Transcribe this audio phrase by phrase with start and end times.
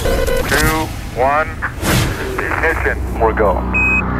[0.00, 0.86] two,
[1.18, 1.48] one.
[2.38, 3.20] Ignition.
[3.20, 3.54] We're go.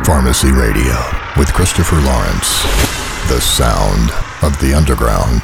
[0.05, 0.95] Pharmacy Radio
[1.39, 2.63] with Christopher Lawrence.
[3.29, 4.11] The sound
[4.43, 5.43] of the underground.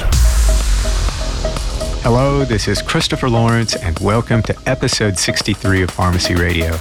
[2.03, 6.79] Hello, this is Christopher Lawrence, and welcome to episode 63 of Pharmacy Radio.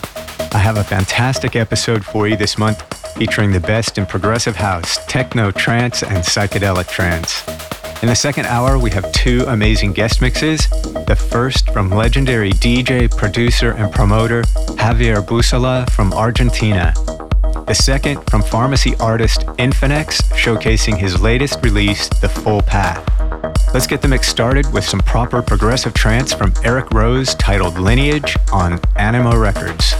[0.51, 2.83] I have a fantastic episode for you this month
[3.17, 7.43] featuring the best in progressive house, techno, trance, and psychedelic trance.
[8.01, 10.67] In the second hour, we have two amazing guest mixes.
[11.07, 14.43] The first from legendary DJ, producer, and promoter
[14.77, 16.93] Javier Bussola from Argentina.
[17.67, 23.03] The second from pharmacy artist INFINX, showcasing his latest release, The Full Path.
[23.73, 28.37] Let's get the mix started with some proper progressive trance from Eric Rose titled Lineage
[28.51, 29.95] on Animo Records.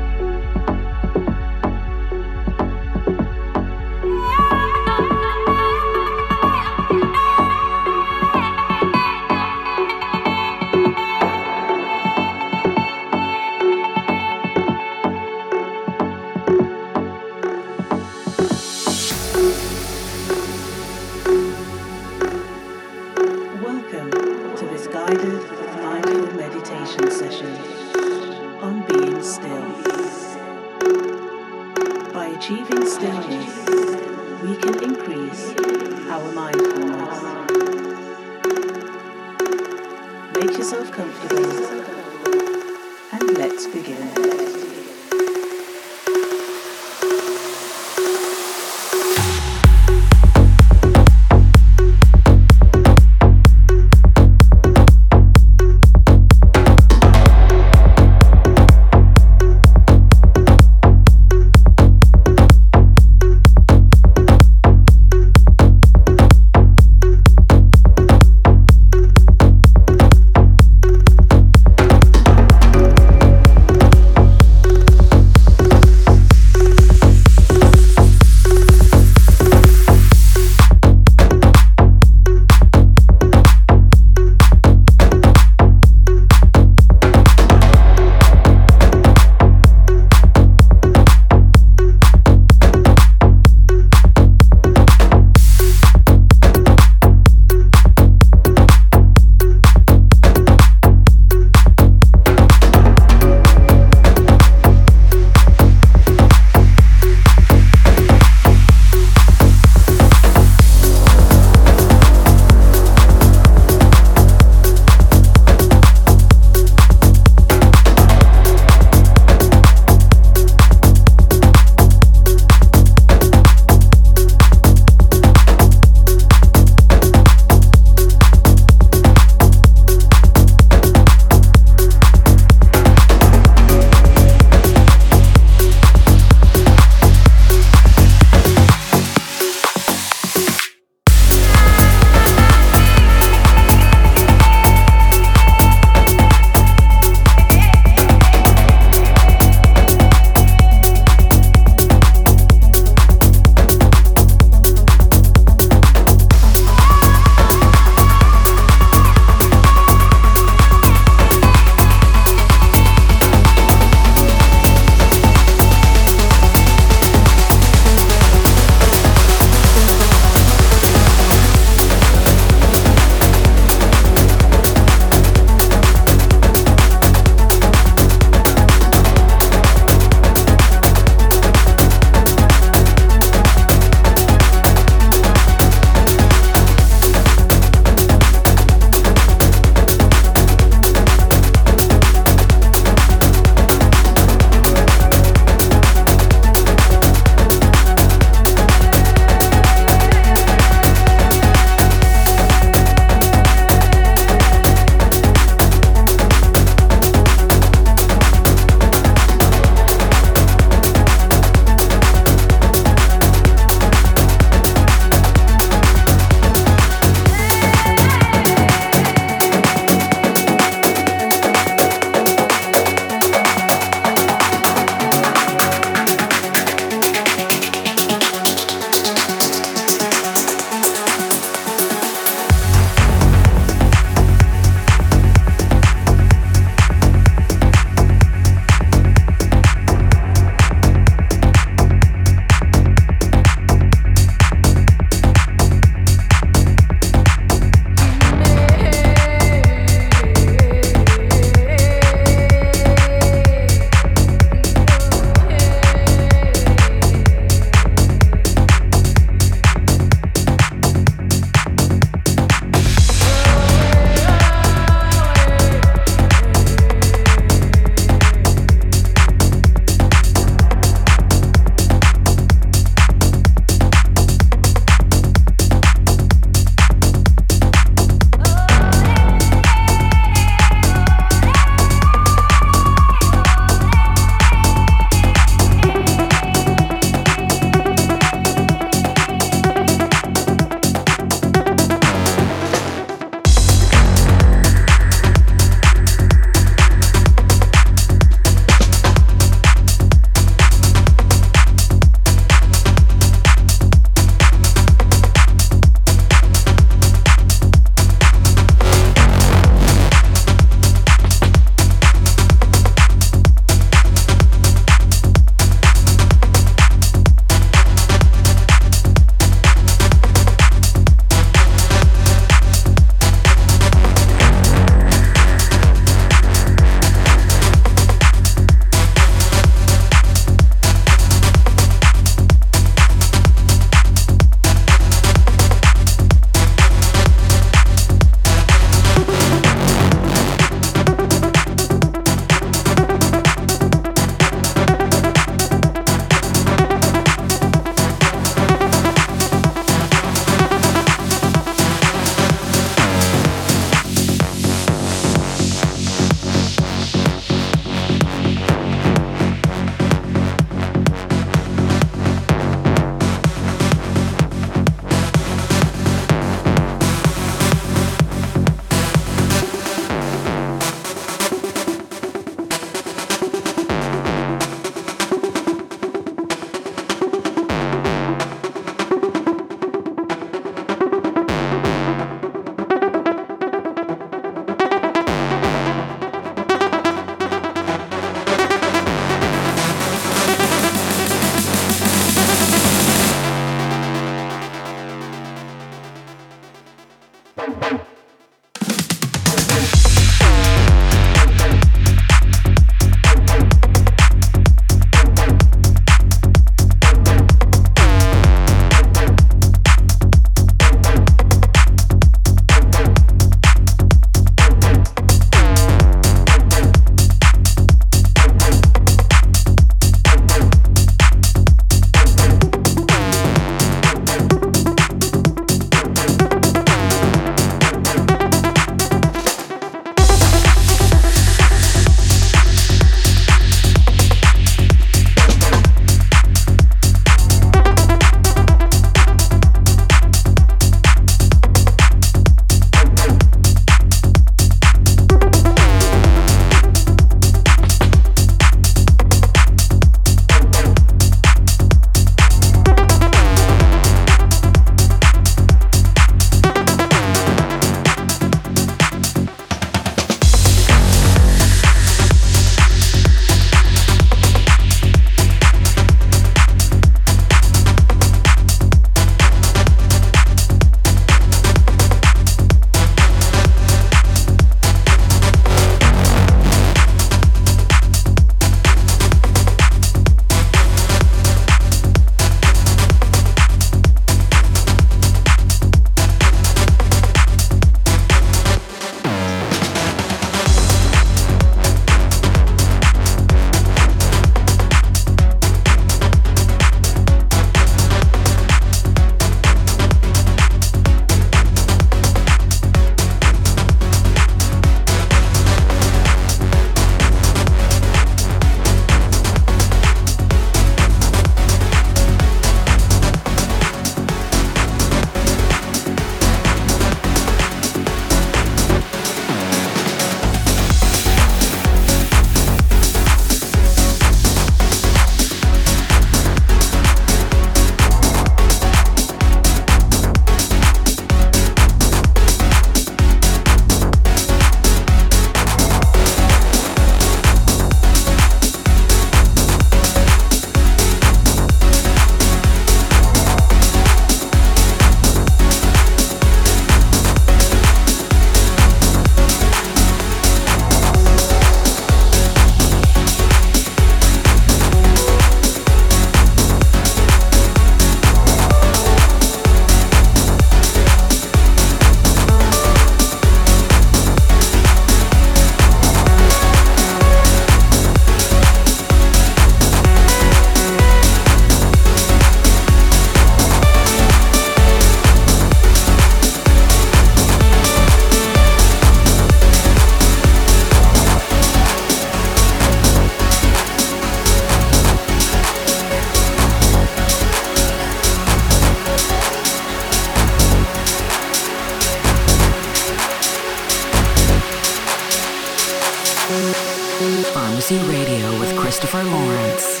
[597.98, 600.00] Radio with Christopher Lawrence.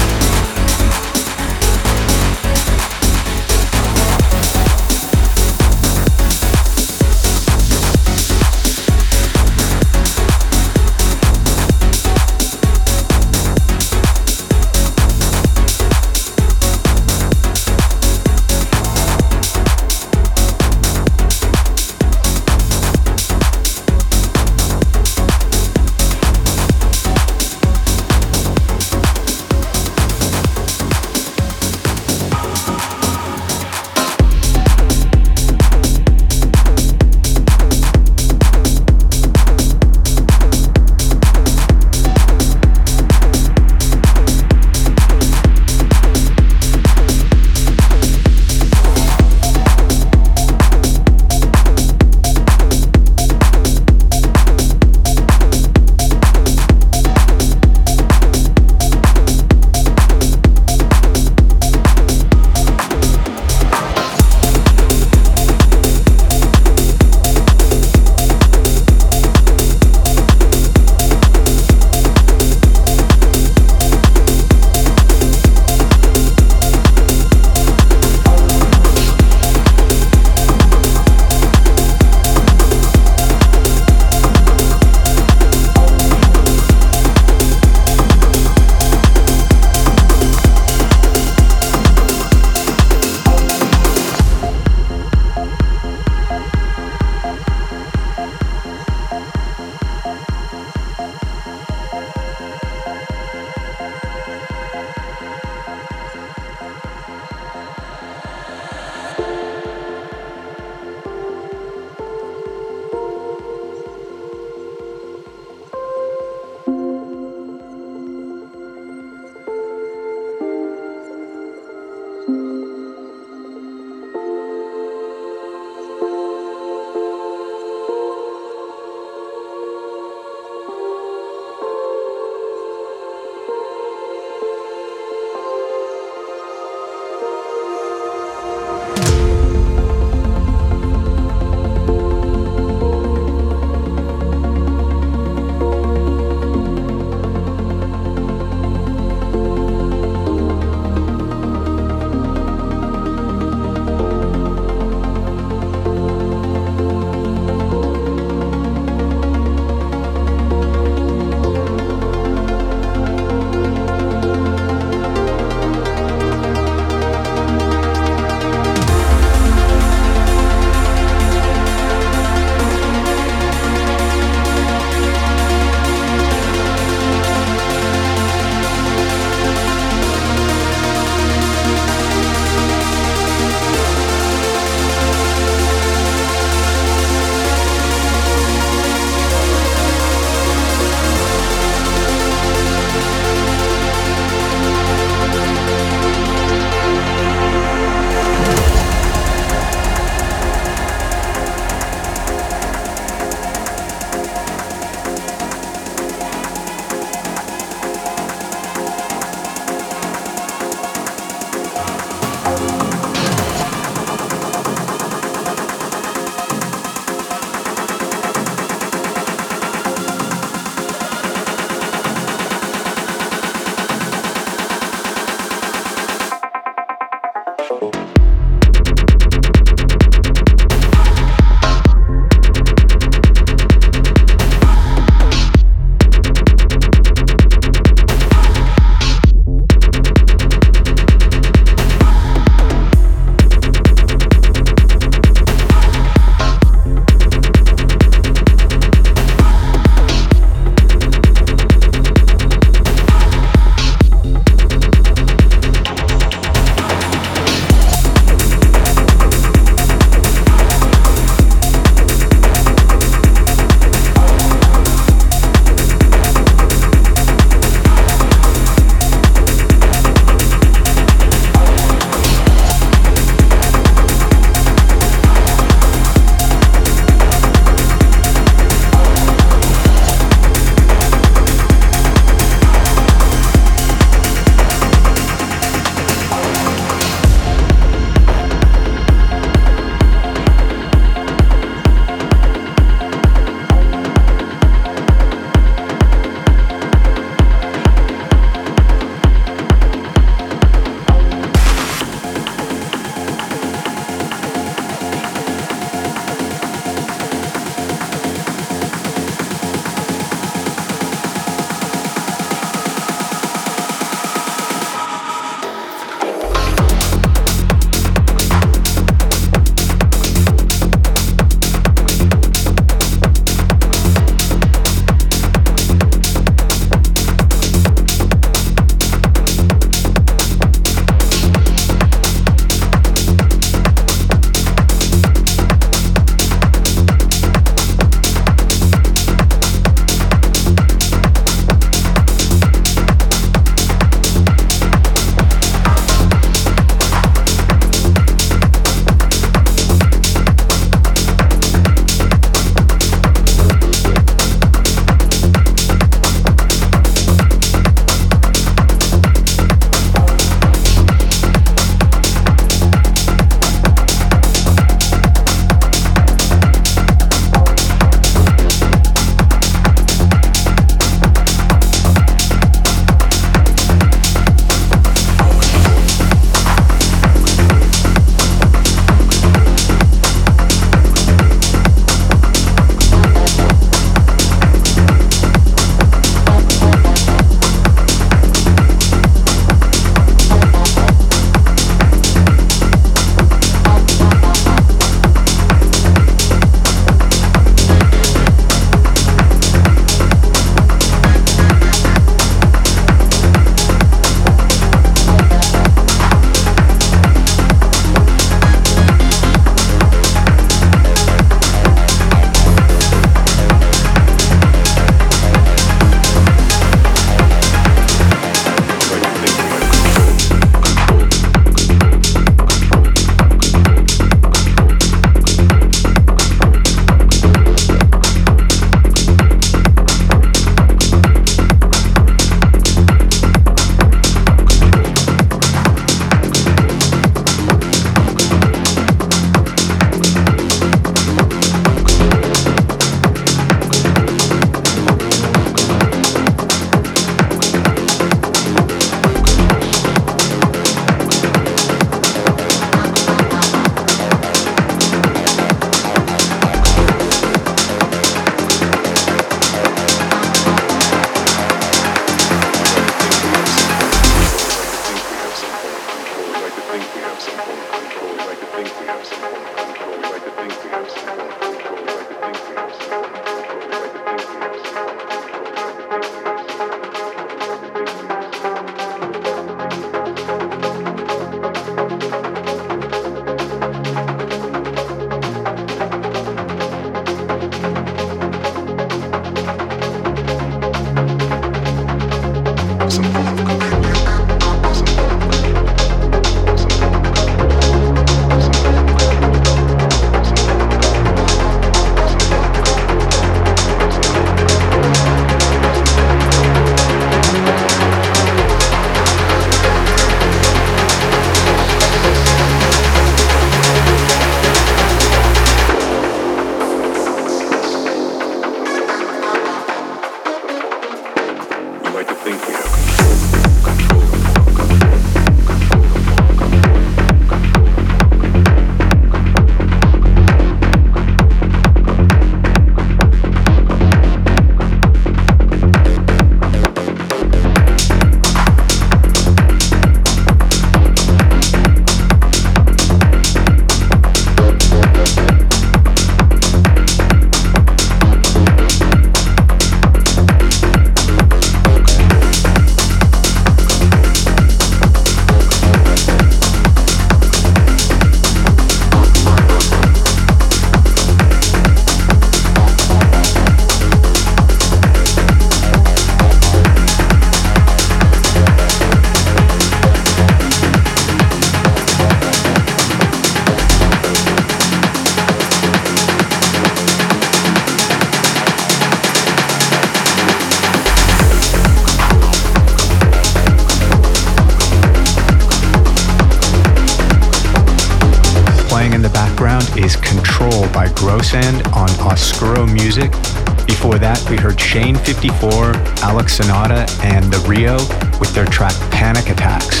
[594.90, 595.92] Shane 54,
[596.24, 597.94] Alex Sonata, and The Rio
[598.40, 600.00] with their track Panic Attacks.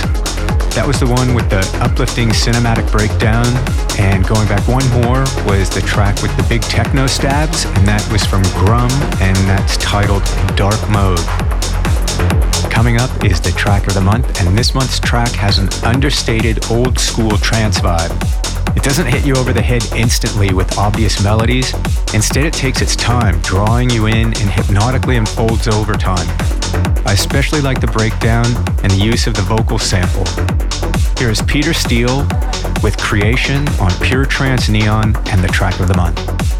[0.74, 3.46] That was the one with the uplifting cinematic breakdown.
[4.00, 8.02] And going back one more was the track with the big techno stabs, and that
[8.10, 8.90] was from Grum,
[9.22, 10.24] and that's titled
[10.56, 11.22] Dark Mode.
[12.68, 16.68] Coming up is the track of the month, and this month's track has an understated
[16.68, 18.39] old school trance vibe.
[18.76, 21.74] It doesn't hit you over the head instantly with obvious melodies.
[22.14, 26.26] Instead, it takes its time, drawing you in and hypnotically unfolds over time.
[27.06, 28.46] I especially like the breakdown
[28.82, 30.24] and the use of the vocal sample.
[31.18, 32.26] Here is Peter Steele
[32.82, 36.59] with Creation on Pure Trance Neon and the track of the month.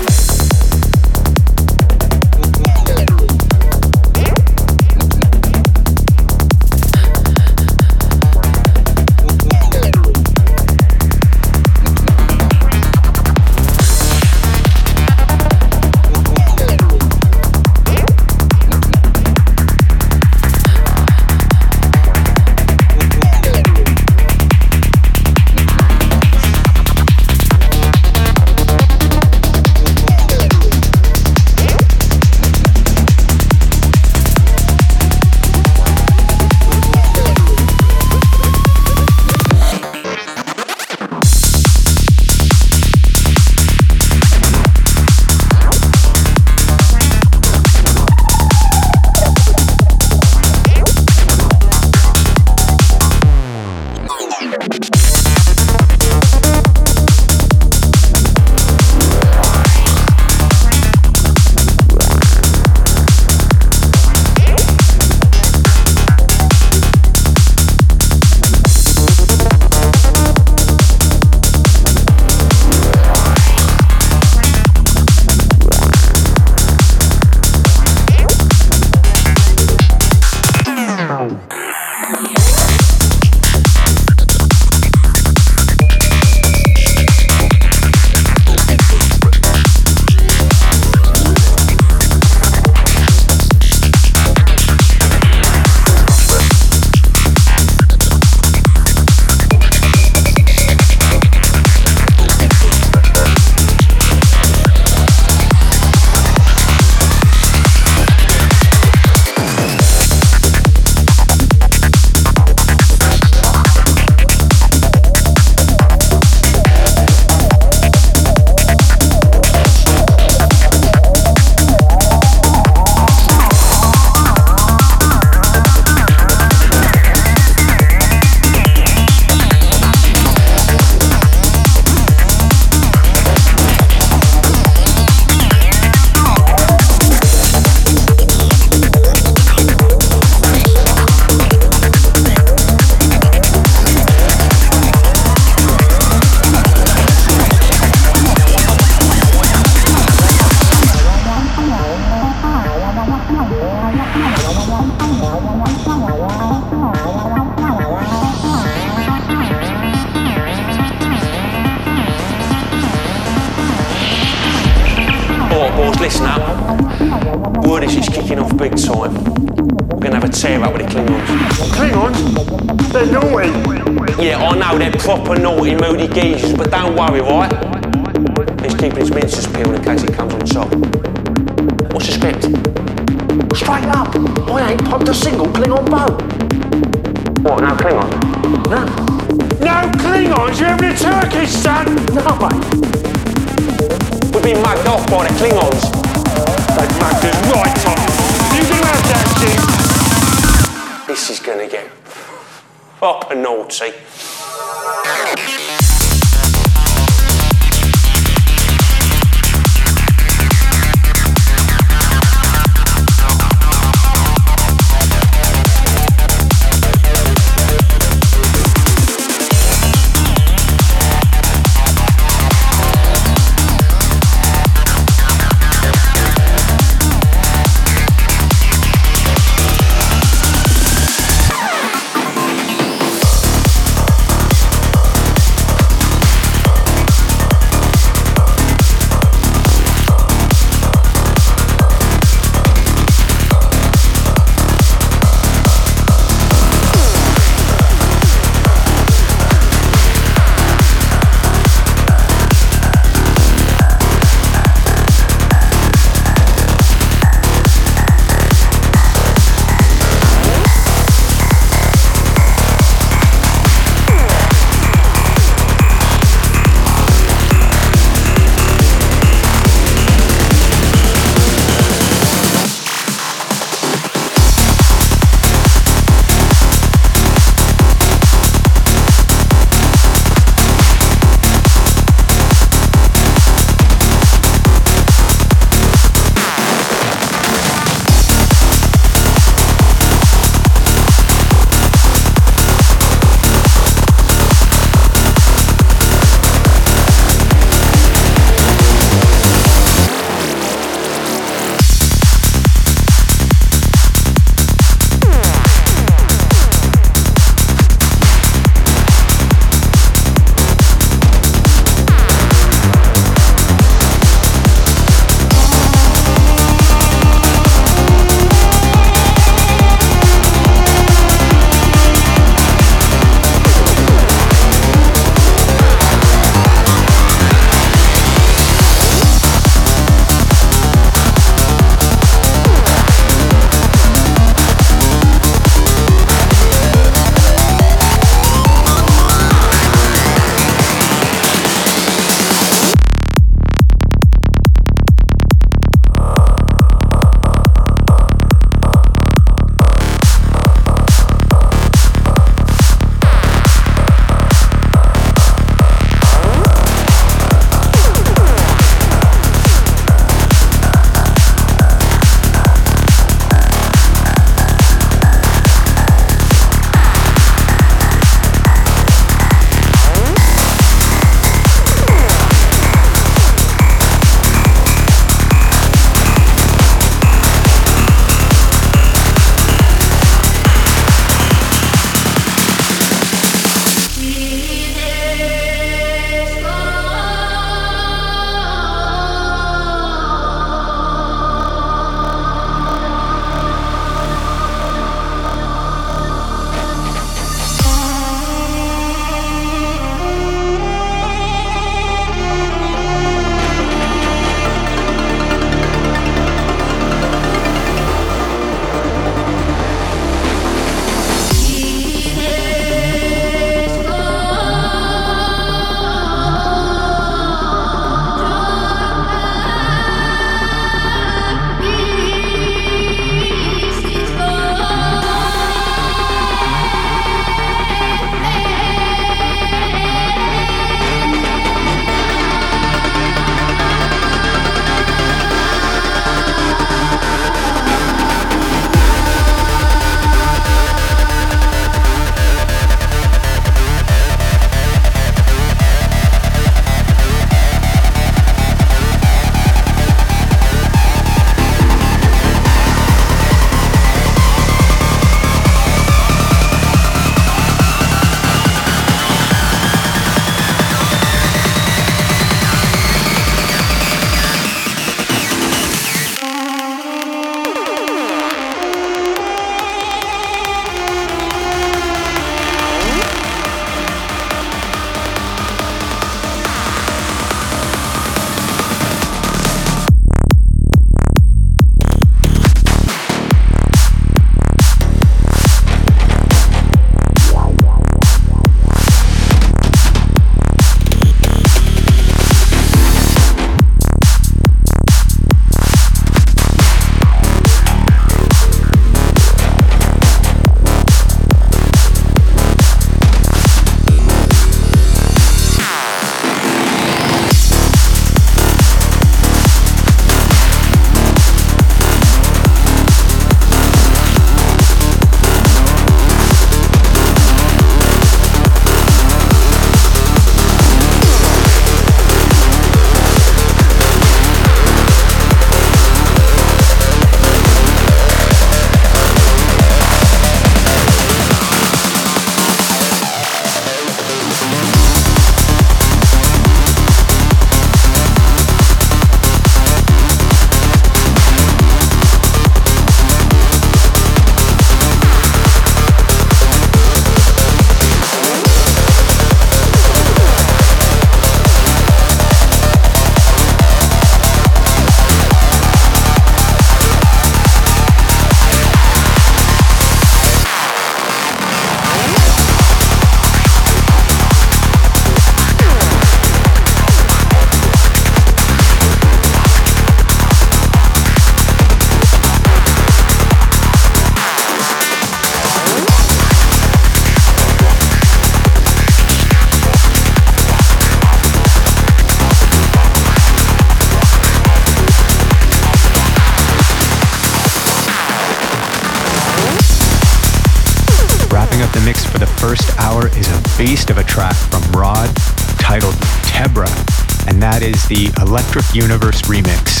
[598.56, 600.00] Electric Universe remix.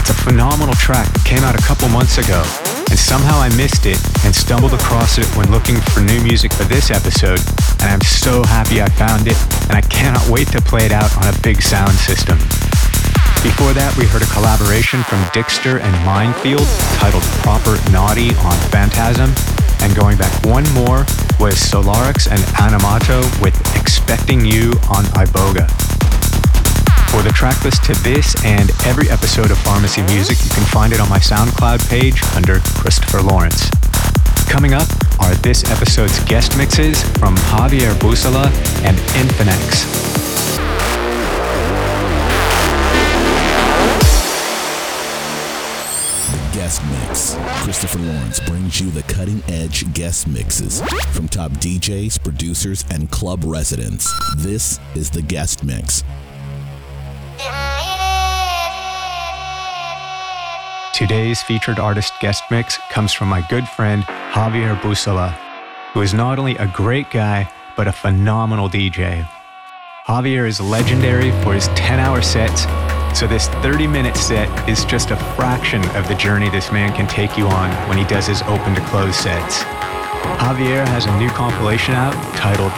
[0.00, 2.40] It's a phenomenal track that came out a couple months ago,
[2.88, 6.64] and somehow I missed it and stumbled across it when looking for new music for
[6.64, 7.36] this episode,
[7.84, 9.36] and I'm so happy I found it,
[9.68, 12.40] and I cannot wait to play it out on a big sound system.
[13.44, 16.64] Before that, we heard a collaboration from Dickster and Mindfield
[16.96, 19.28] titled Proper Naughty on Phantasm.
[19.84, 21.04] And going back one more
[21.36, 25.81] was Solarix and Animato with Expecting You on Iboga.
[27.12, 30.98] For the tracklist to this and every episode of Pharmacy Music, you can find it
[30.98, 33.68] on my SoundCloud page under Christopher Lawrence.
[34.48, 34.88] Coming up
[35.20, 38.46] are this episode's guest mixes from Javier Bussola
[38.82, 39.84] and INFINX.
[46.32, 47.36] The Guest mix.
[47.62, 53.44] Christopher Lawrence brings you the cutting edge guest mixes from top DJs, producers, and club
[53.44, 54.10] residents.
[54.38, 56.02] This is the guest mix.
[60.92, 65.32] Today's featured artist guest mix comes from my good friend Javier Bussola,
[65.94, 69.26] who is not only a great guy, but a phenomenal DJ.
[70.06, 72.66] Javier is legendary for his 10 hour sets
[73.18, 77.06] so this 30 minute set is just a fraction of the journey this man can
[77.06, 79.62] take you on when he does his open to close sets.
[80.40, 82.72] Javier has a new compilation out titled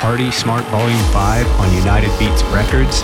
[0.00, 3.02] Party Smart Volume 5 on United Beats Records.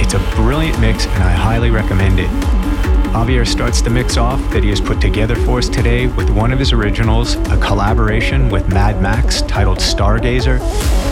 [0.00, 2.67] It's a brilliant mix and I highly recommend it.
[3.12, 6.52] Javier starts the mix off that he has put together for us today with one
[6.52, 10.58] of his originals, a collaboration with Mad Maxx titled Stargazer,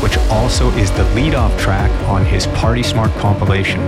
[0.02, 3.80] which also is the lead-off track on his Party Smart compilation.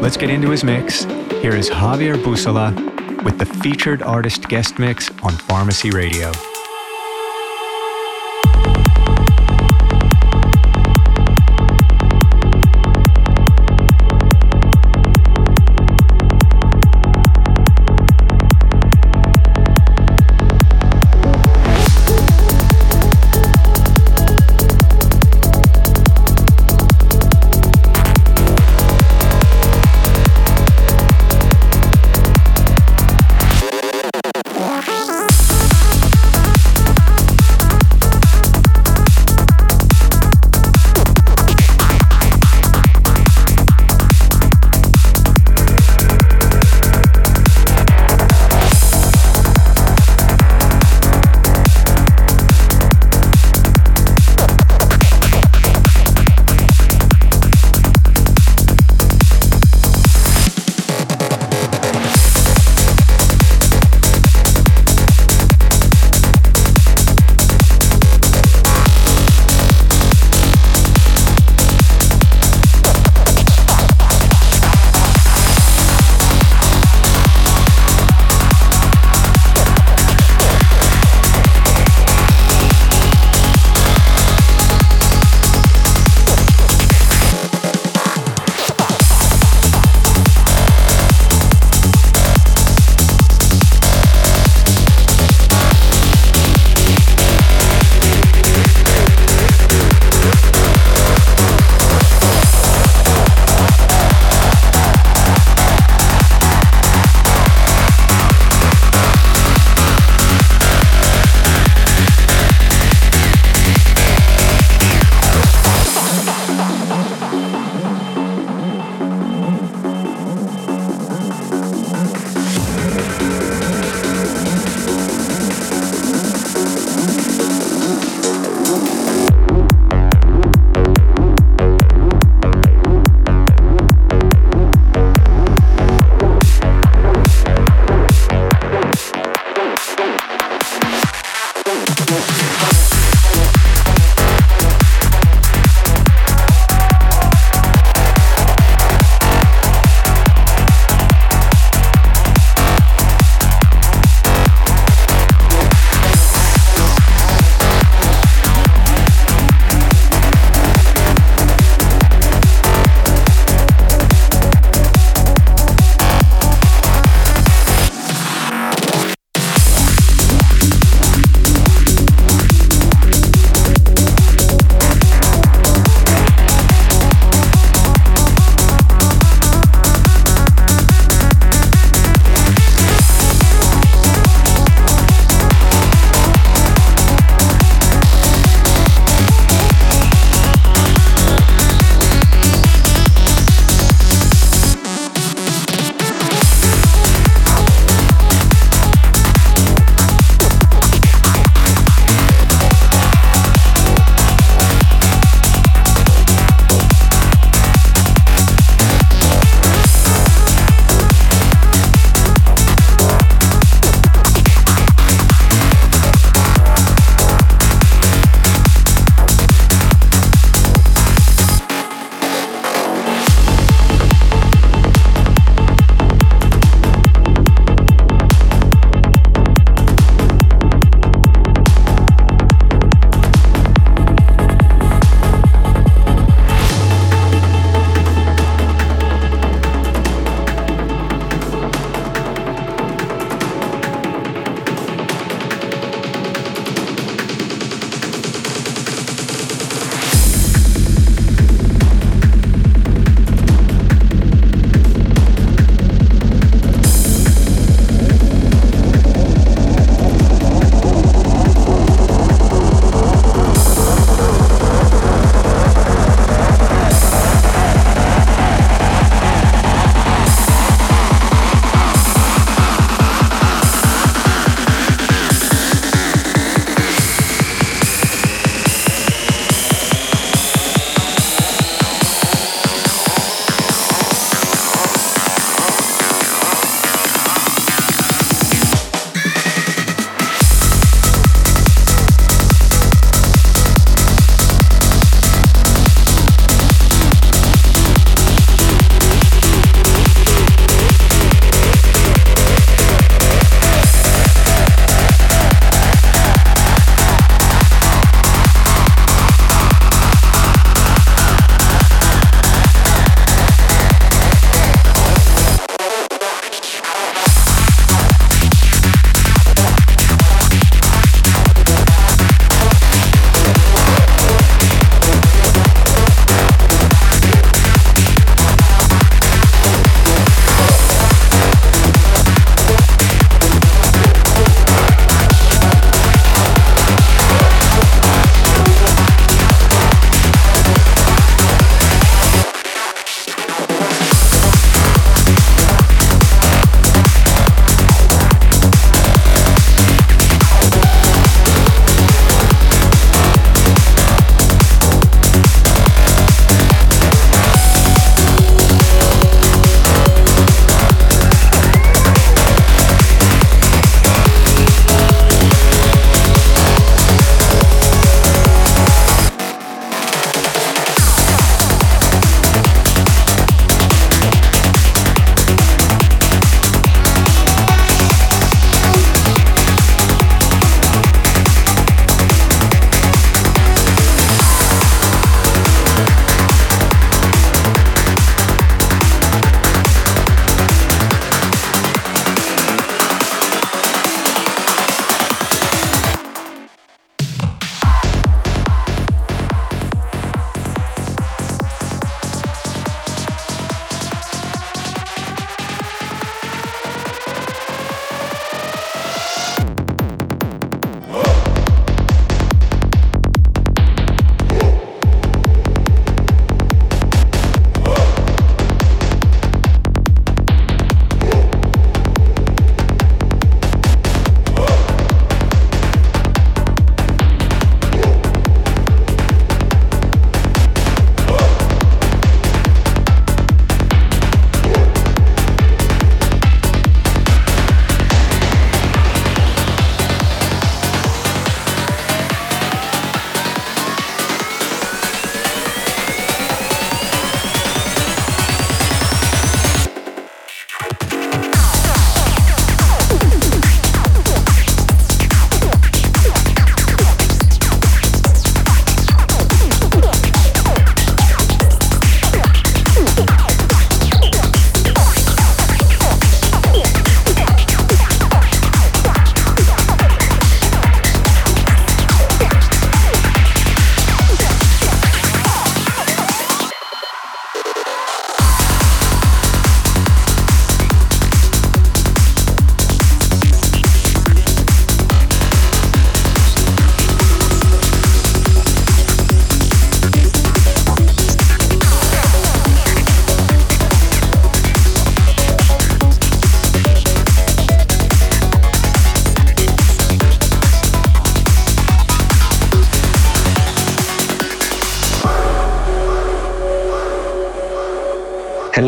[0.00, 1.04] Let's get into his mix.
[1.42, 2.74] Here is Javier Bussola
[3.22, 6.32] with the featured artist guest mix on Pharmacy Radio.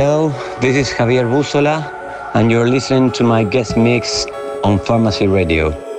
[0.01, 0.31] Hello,
[0.63, 1.93] this is Javier Bussola,
[2.33, 4.25] and you're listening to my guest mix
[4.65, 5.90] on Pharmacy Radio.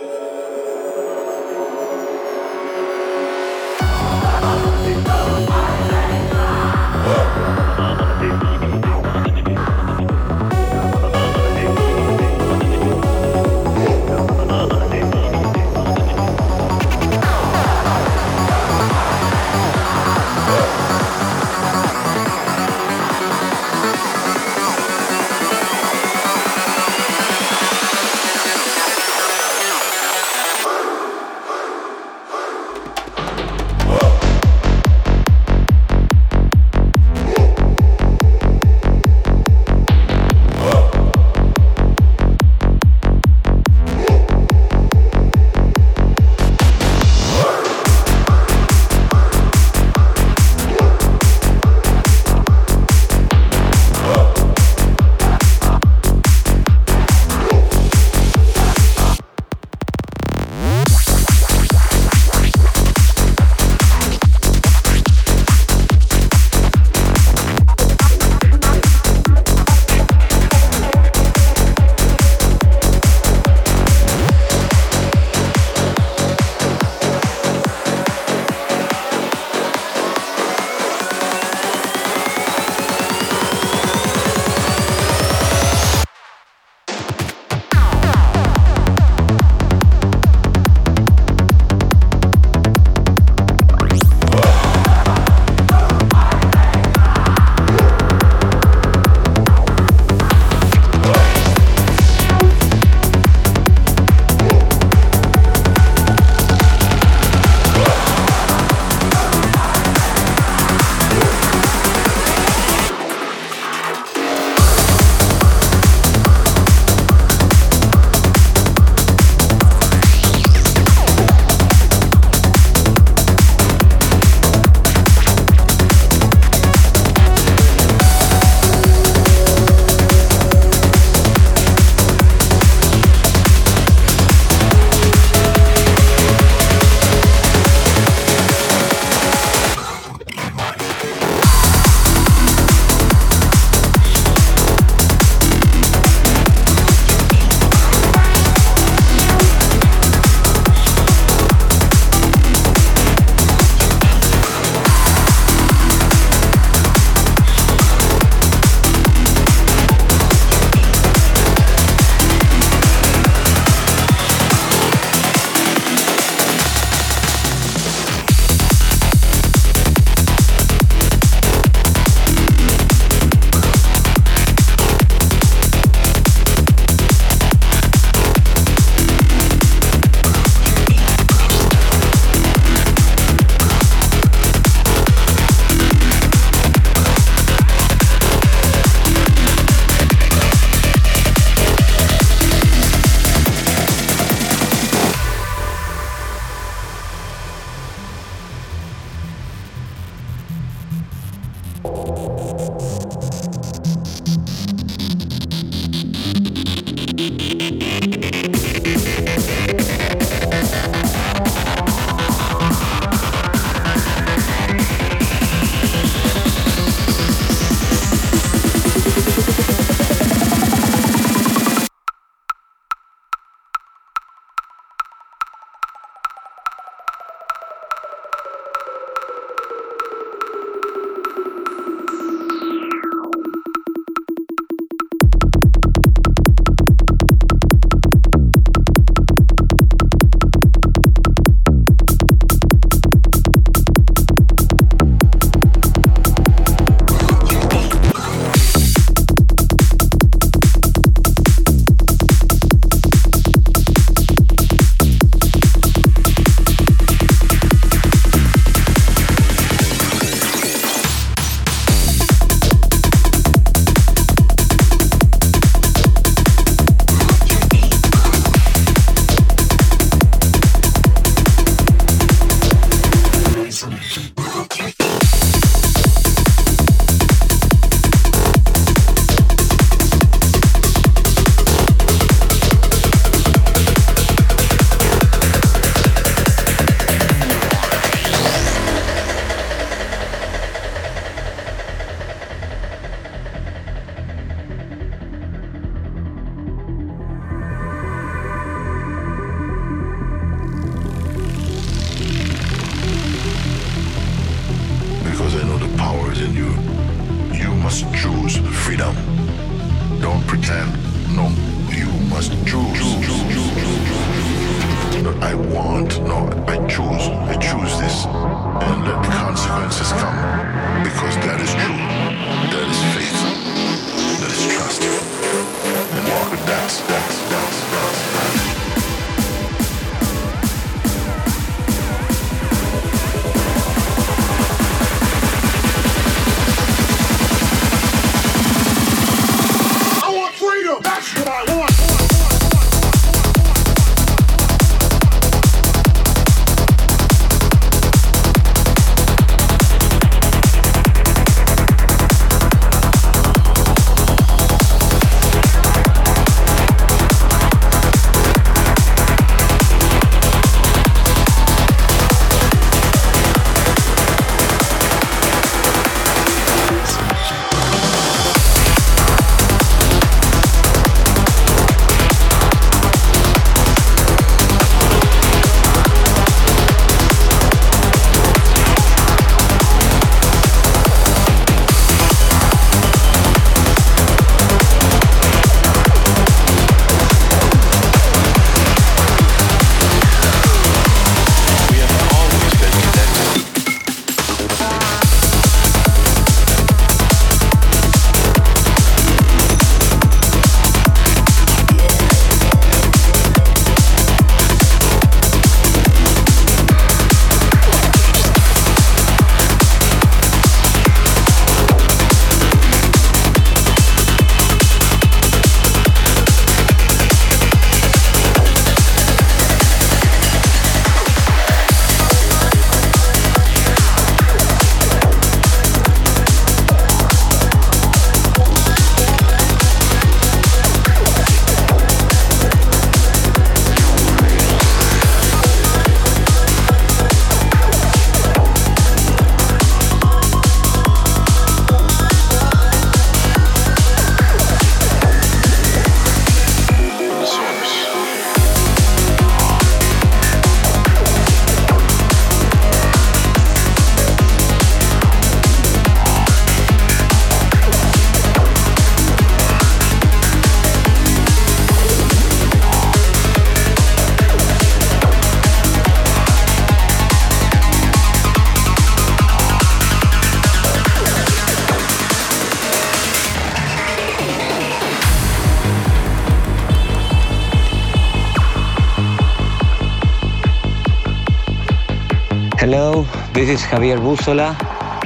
[483.72, 484.76] Is Javier Bussola,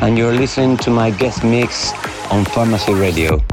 [0.04, 1.94] and you're listening to my guest mix
[2.32, 3.45] on Pharmacy Radio.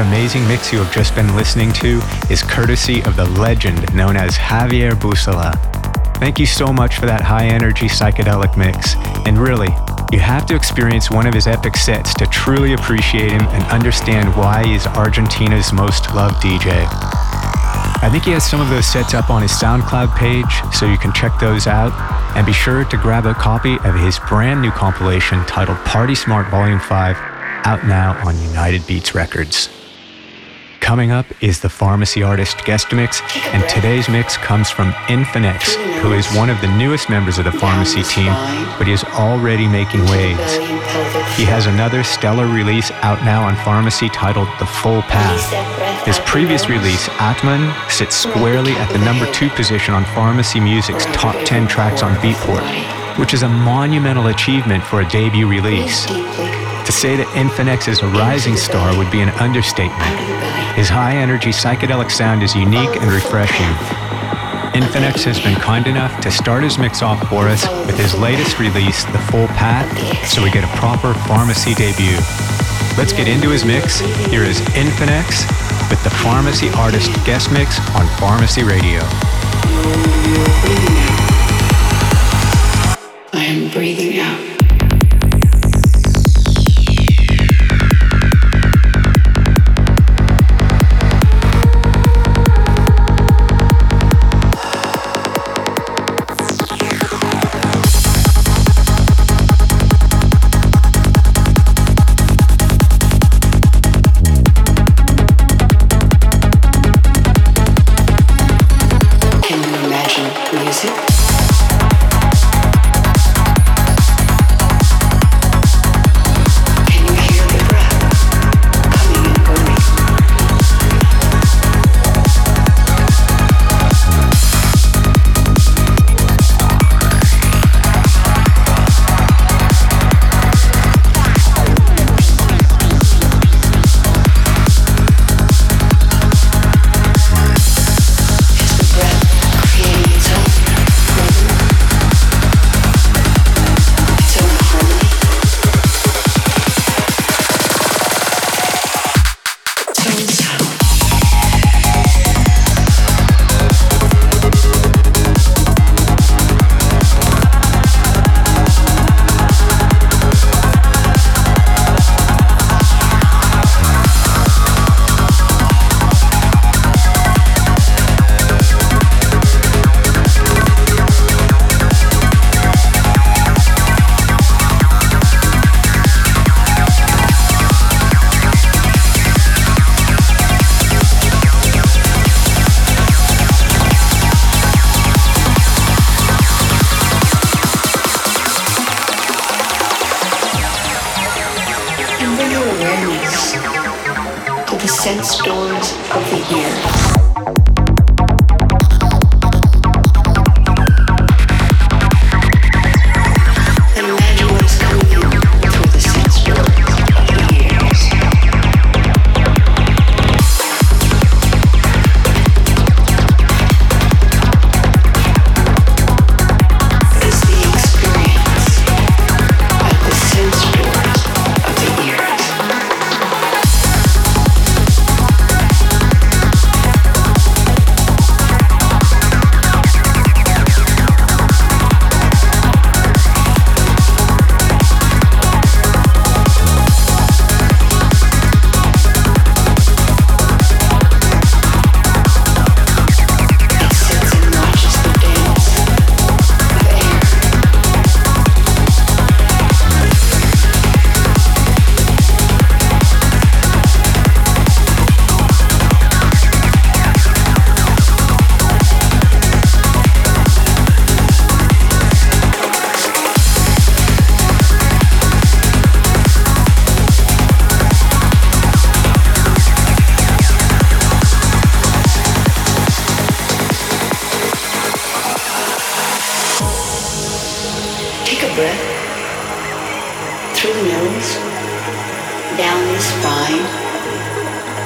[0.00, 2.00] Amazing mix you have just been listening to
[2.30, 5.52] is courtesy of the legend known as Javier Bussola.
[6.16, 8.94] Thank you so much for that high energy psychedelic mix.
[9.26, 9.68] And really,
[10.12, 14.28] you have to experience one of his epic sets to truly appreciate him and understand
[14.36, 16.86] why he's Argentina's most loved DJ.
[18.02, 20.98] I think he has some of those sets up on his SoundCloud page, so you
[20.98, 21.92] can check those out.
[22.36, 26.48] And be sure to grab a copy of his brand new compilation titled Party Smart
[26.50, 29.68] Volume 5, out now on United Beats Records.
[30.90, 33.22] Coming up is the pharmacy artist guest mix,
[33.54, 37.52] and today's mix comes from INFINX, who is one of the newest members of the
[37.52, 38.32] pharmacy team,
[38.76, 40.56] but he is already making waves.
[41.36, 46.04] He has another stellar release out now on pharmacy titled The Full Path.
[46.04, 51.36] His previous release, Atman, sits squarely at the number two position on pharmacy music's top
[51.46, 52.66] 10 tracks on Beatport,
[53.16, 56.06] which is a monumental achievement for a debut release.
[56.06, 60.39] To say that INFINX is a rising star would be an understatement.
[60.76, 63.66] His high energy psychedelic sound is unique and refreshing.
[64.72, 68.58] INFINX has been kind enough to start his mix off for us with his latest
[68.58, 69.90] release, The Full Path,
[70.26, 72.16] so we get a proper pharmacy debut.
[72.96, 74.00] Let's get into his mix.
[74.30, 75.48] Here is INFINX
[75.90, 79.00] with the Pharmacy Artist guest mix on Pharmacy Radio.
[83.32, 84.49] I am breathing out.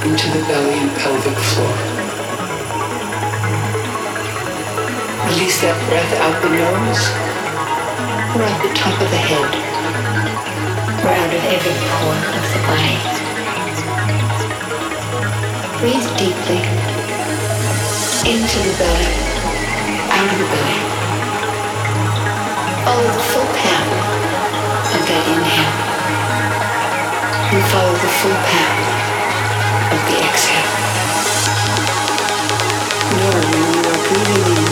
[0.05, 1.73] into the belly and pelvic floor.
[5.33, 7.03] Release that breath out the nose
[8.37, 9.49] or out the top of the head
[11.01, 13.01] or out of every pore of the body.
[15.81, 16.61] Breathe deeply
[18.29, 19.09] into the belly,
[20.13, 20.81] out of the belly.
[22.85, 23.89] Follow the full path
[24.85, 25.85] of that inhale
[27.57, 28.94] and follow the full path
[29.95, 30.71] with the exhale.
[33.17, 34.64] Knowing you are breathing in.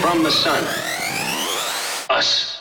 [0.00, 0.64] from the sun.
[2.08, 2.59] Us.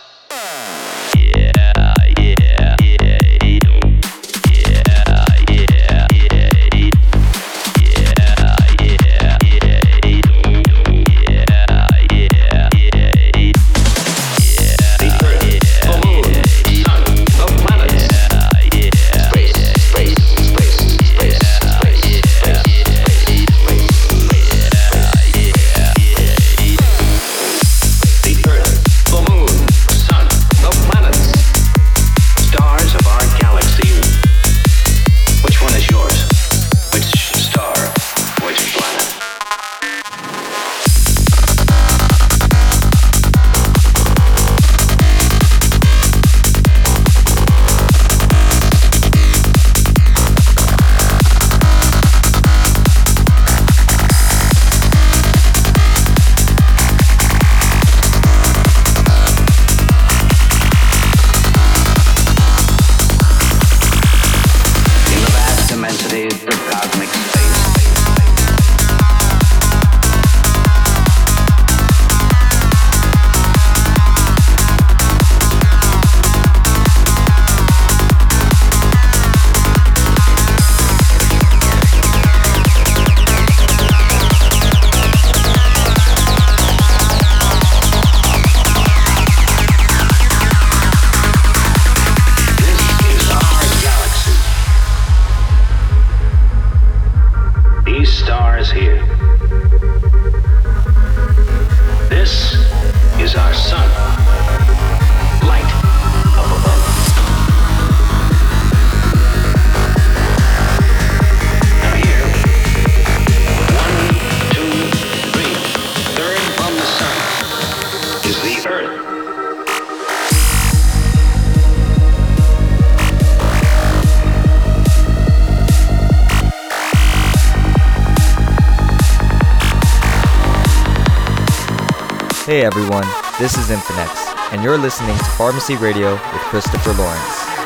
[132.71, 133.07] Everyone,
[133.39, 137.58] this is INFINX, and you're listening to Pharmacy Radio with Christopher Lawrence.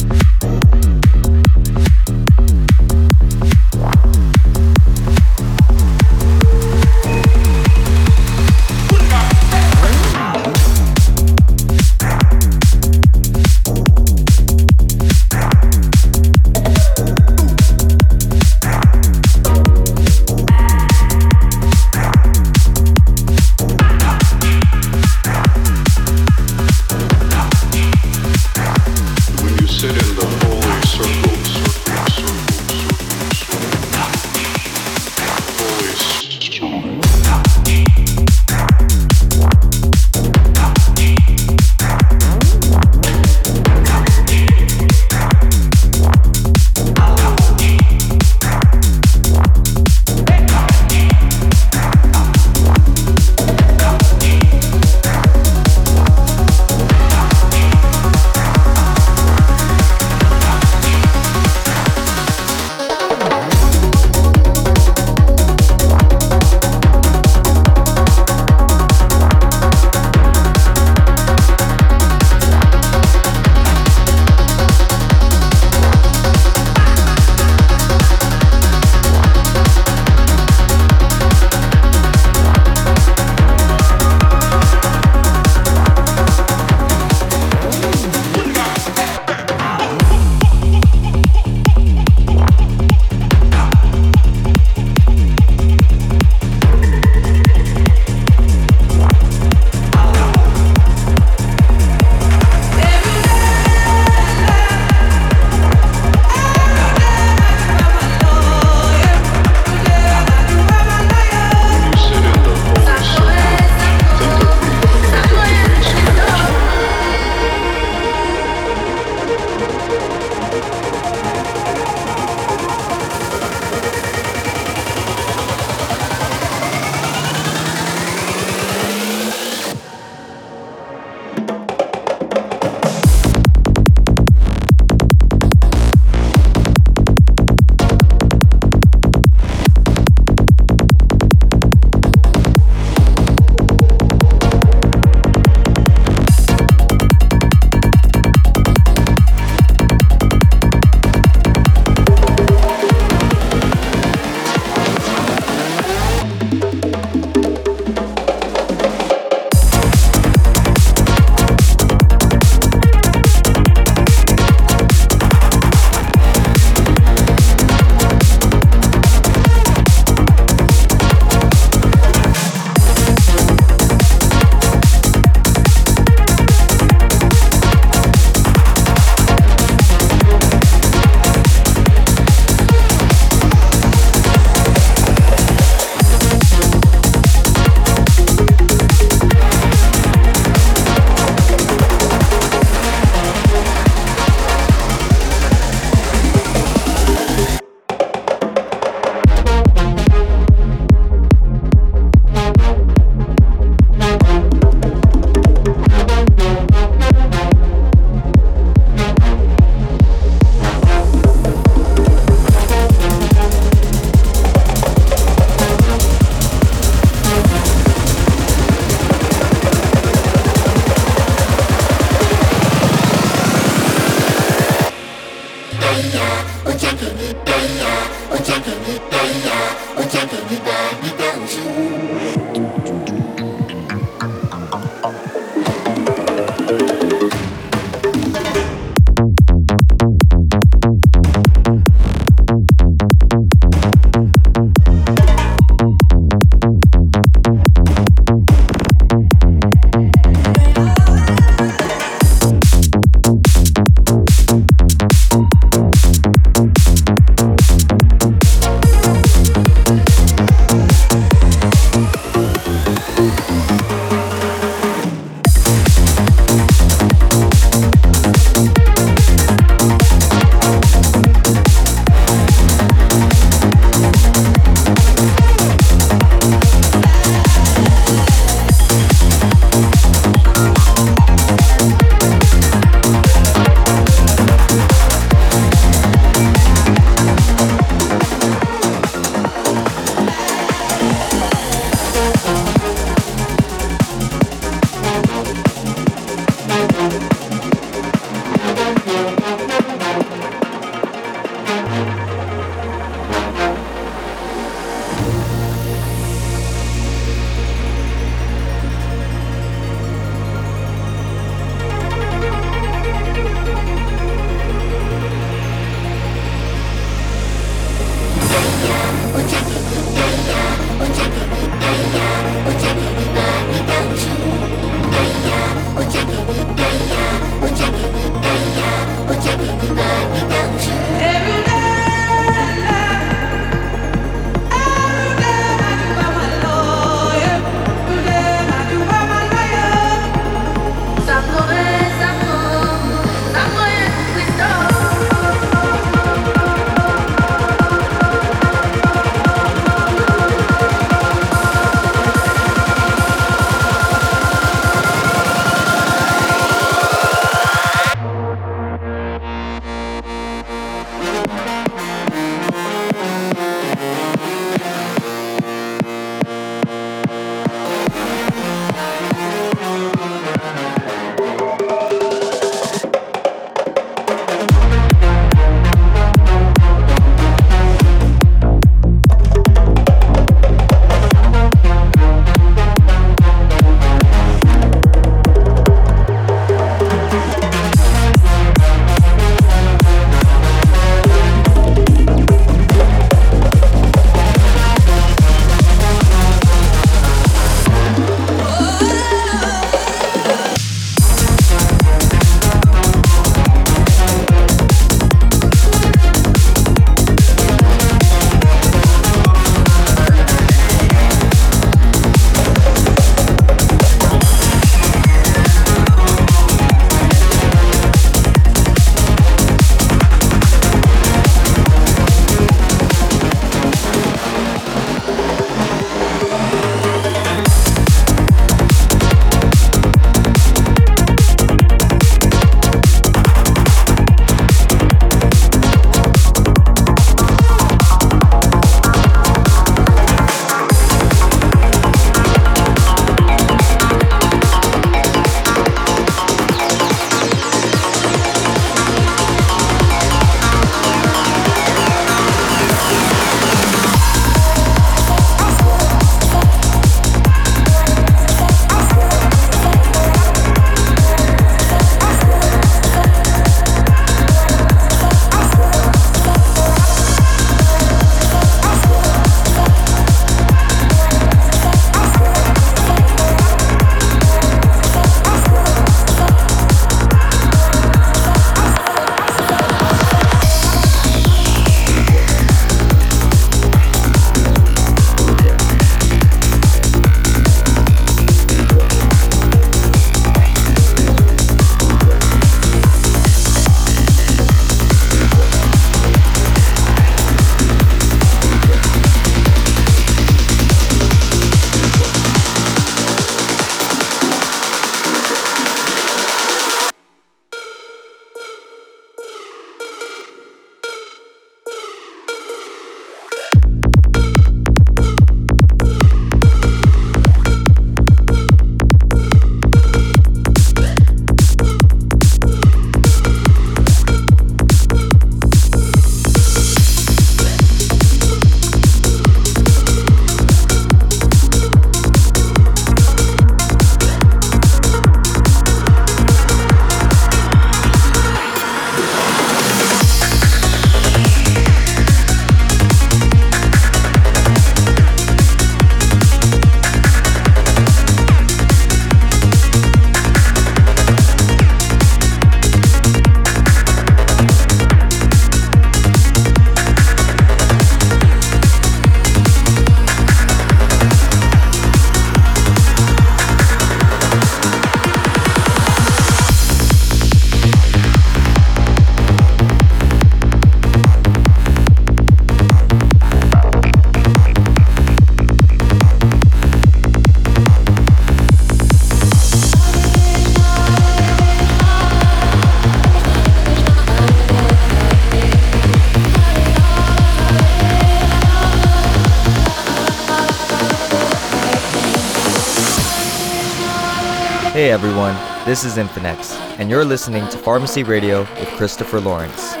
[595.11, 595.55] Everyone,
[595.85, 600.00] this is INFINX, and you're listening to Pharmacy Radio with Christopher Lawrence.